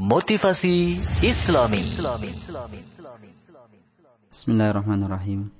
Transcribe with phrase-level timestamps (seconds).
[0.00, 1.84] Motivasi Islami.
[4.32, 5.52] Bismillahirrahmanirrahim.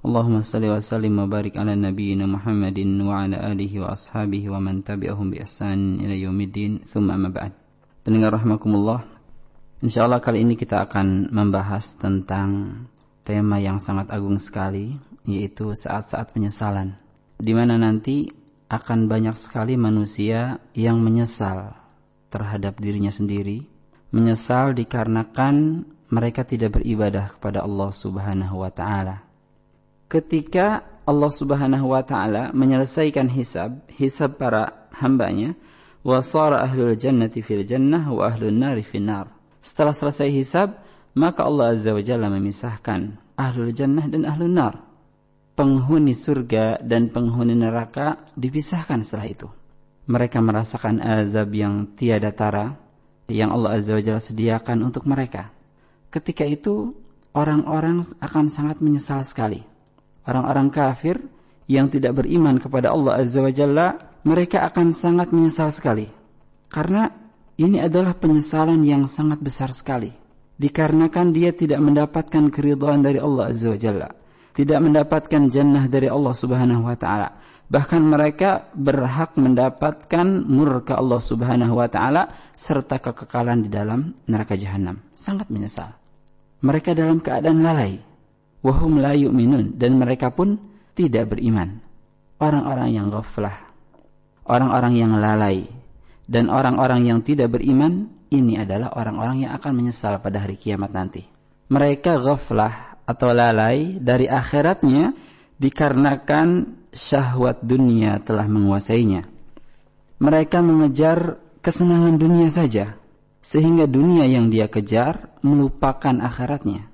[0.00, 4.64] Allahumma salli wa sallim wa barik ala nabiyyina Muhammadin wa ala alihi wa ashabihi wa
[4.64, 6.80] man tabi'ahum bi ihsan ila yaumiddin.
[6.80, 7.52] Tsumma amma ba'd.
[8.08, 9.04] Pendengar rahimakumullah.
[9.84, 12.88] Insyaallah kali ini kita akan membahas tentang
[13.20, 14.96] tema yang sangat agung sekali
[15.28, 16.96] yaitu saat-saat penyesalan.
[17.36, 18.32] Di mana nanti
[18.72, 21.76] akan banyak sekali manusia yang menyesal
[22.32, 23.73] terhadap dirinya sendiri,
[24.14, 29.26] menyesal dikarenakan mereka tidak beribadah kepada Allah Subhanahu wa taala.
[30.06, 35.58] Ketika Allah Subhanahu wa taala menyelesaikan hisab, hisab para hambanya,
[36.06, 39.34] wa sara ahlul jannati fil jannah wa ahlun nari fil nar.
[39.58, 40.78] Setelah selesai hisab,
[41.18, 44.74] maka Allah Azza wa Jalla memisahkan ahlul jannah dan ahlun nar.
[45.58, 49.48] Penghuni surga dan penghuni neraka dipisahkan setelah itu
[50.04, 52.76] mereka merasakan azab yang tiada tara
[53.28, 55.48] yang Allah Azza wa Jalla sediakan untuk mereka.
[56.12, 56.92] Ketika itu
[57.34, 59.64] orang-orang akan sangat menyesal sekali.
[60.24, 61.20] Orang-orang kafir
[61.68, 66.08] yang tidak beriman kepada Allah Azza wa Jalla, mereka akan sangat menyesal sekali.
[66.68, 67.12] Karena
[67.60, 70.12] ini adalah penyesalan yang sangat besar sekali.
[70.54, 74.08] Dikarenakan dia tidak mendapatkan keridhaan dari Allah Azza wa Jalla.
[74.54, 81.74] Tidak mendapatkan jannah dari Allah Subhanahu wa taala bahkan mereka berhak mendapatkan murka Allah Subhanahu
[81.80, 85.00] wa taala serta kekekalan di dalam neraka jahanam.
[85.16, 85.96] Sangat menyesal.
[86.64, 88.00] Mereka dalam keadaan lalai.
[88.64, 90.56] Wahum la yu'minun dan mereka pun
[90.96, 91.84] tidak beriman.
[92.40, 93.60] Orang-orang yang ghaflah,
[94.48, 95.68] orang-orang yang lalai
[96.24, 101.28] dan orang-orang yang tidak beriman ini adalah orang-orang yang akan menyesal pada hari kiamat nanti.
[101.68, 105.12] Mereka ghaflah atau lalai dari akhiratnya
[105.60, 109.28] dikarenakan syahwat dunia telah menguasainya.
[110.20, 112.96] Mereka mengejar kesenangan dunia saja,
[113.44, 116.88] sehingga dunia yang dia kejar melupakan akhiratnya.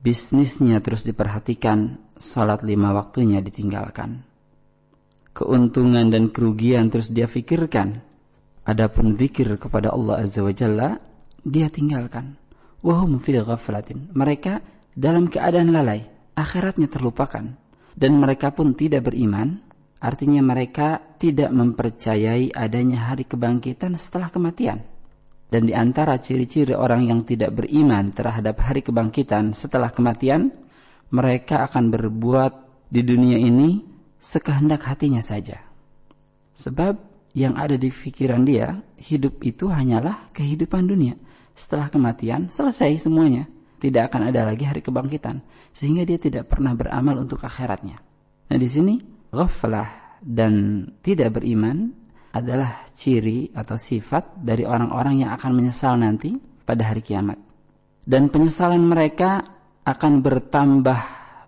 [0.00, 4.24] Bisnisnya terus diperhatikan, salat lima waktunya ditinggalkan.
[5.36, 8.00] Keuntungan dan kerugian terus dia fikirkan.
[8.64, 11.00] Adapun zikir kepada Allah Azza wa Jalla,
[11.44, 12.36] dia tinggalkan.
[12.80, 14.08] Wahum fil ghaflatin.
[14.16, 14.64] Mereka
[14.94, 17.54] dalam keadaan lalai, akhiratnya terlupakan
[17.94, 19.62] dan mereka pun tidak beriman,
[20.02, 24.82] artinya mereka tidak mempercayai adanya hari kebangkitan setelah kematian.
[25.50, 30.54] Dan di antara ciri-ciri orang yang tidak beriman terhadap hari kebangkitan setelah kematian,
[31.10, 33.82] mereka akan berbuat di dunia ini
[34.22, 35.58] sekehendak hatinya saja.
[36.54, 37.02] Sebab
[37.34, 41.18] yang ada di pikiran dia, hidup itu hanyalah kehidupan dunia.
[41.54, 43.50] Setelah kematian, selesai semuanya
[43.80, 45.40] tidak akan ada lagi hari kebangkitan
[45.72, 47.96] sehingga dia tidak pernah beramal untuk akhiratnya.
[48.52, 49.00] Nah di sini
[49.32, 51.96] ghaflah dan tidak beriman
[52.30, 57.40] adalah ciri atau sifat dari orang-orang yang akan menyesal nanti pada hari kiamat.
[58.06, 59.48] Dan penyesalan mereka
[59.82, 61.00] akan bertambah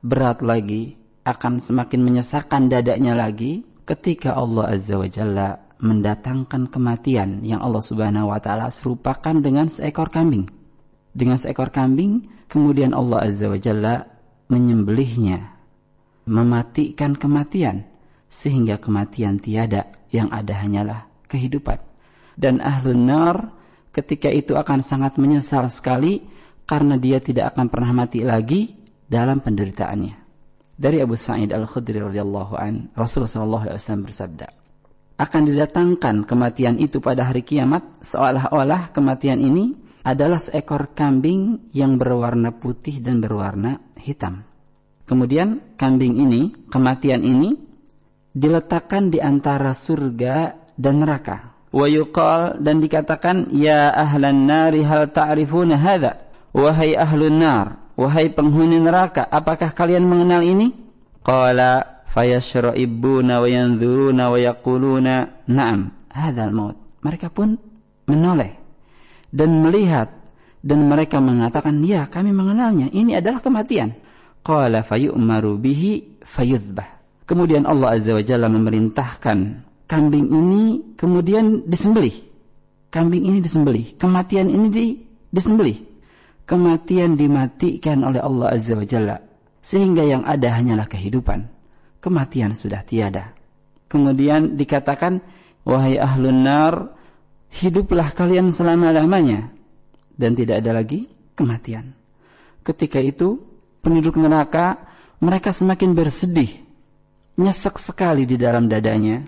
[0.00, 5.48] berat lagi, akan semakin menyesakkan dadanya lagi ketika Allah Azza wa Jalla
[5.80, 10.59] mendatangkan kematian yang Allah Subhanahu wa taala serupakan dengan seekor kambing
[11.10, 14.06] dengan seekor kambing, kemudian Allah Azza wa Jalla
[14.50, 15.54] menyembelihnya,
[16.26, 17.86] mematikan kematian,
[18.30, 21.78] sehingga kematian tiada, yang ada hanyalah kehidupan.
[22.34, 23.54] Dan ahlun nar
[23.94, 26.26] ketika itu akan sangat menyesal sekali
[26.66, 28.74] karena dia tidak akan pernah mati lagi
[29.10, 30.18] dalam penderitaannya.
[30.80, 34.48] Dari Abu Sa'id Al-Khudri radhiyallahu an, Rasulullah wasallam bersabda,
[35.20, 42.56] akan didatangkan kematian itu pada hari kiamat seolah-olah kematian ini adalah seekor kambing yang berwarna
[42.56, 44.48] putih dan berwarna hitam.
[45.04, 47.58] Kemudian kambing ini, kematian ini
[48.30, 51.50] diletakkan di antara surga dan neraka.
[51.70, 56.22] Wa yuqal dan dikatakan ya ahlan nari hal ta'rifuna hadza?
[56.50, 60.74] Wahai ahlun nar, wahai penghuni neraka, apakah kalian mengenal ini?
[61.22, 66.74] Qala fayashra'ibuna wa yanzuruna wa yaquluna na'am, hadzal maut.
[67.06, 67.54] Mereka pun
[68.10, 68.59] menoleh
[69.30, 70.10] dan melihat
[70.60, 72.92] dan mereka mengatakan ya kami mengenalnya.
[72.92, 73.96] Ini adalah kematian.
[74.44, 77.00] Qala fayu'maru bihi fayuzbah.
[77.24, 79.38] Kemudian Allah azza wa jalla memerintahkan
[79.86, 82.14] kambing ini kemudian disembelih.
[82.90, 83.94] Kambing ini disembelih.
[83.96, 84.86] Kematian ini di,
[85.30, 85.78] disembelih.
[86.42, 89.22] Kematian dimatikan oleh Allah azza wa jalla
[89.62, 91.46] sehingga yang ada hanyalah kehidupan.
[92.00, 93.36] Kematian sudah tiada.
[93.86, 95.22] Kemudian dikatakan
[95.62, 96.99] wahai ahlun nar
[97.50, 99.50] hiduplah kalian selama-lamanya
[100.14, 101.92] dan tidak ada lagi kematian.
[102.62, 103.42] Ketika itu
[103.82, 104.78] penduduk neraka
[105.20, 106.48] mereka semakin bersedih,
[107.36, 109.26] nyesek sekali di dalam dadanya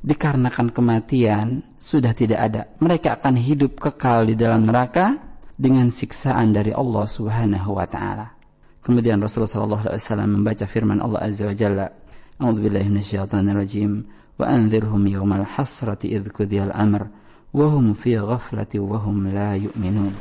[0.00, 2.62] dikarenakan kematian sudah tidak ada.
[2.80, 5.20] Mereka akan hidup kekal di dalam neraka
[5.60, 8.32] dengan siksaan dari Allah Subhanahu wa taala.
[8.80, 11.92] Kemudian Rasulullah sallallahu alaihi wasallam membaca firman Allah Azza wa Jalla,
[12.40, 14.08] "A'udzu billahi minasyaitonir rajim,
[14.40, 17.12] wa anzirhum yawmal hasrati idh qudiyal amr
[17.52, 20.14] wa hum fi ghaflati wa hum la yu'minun."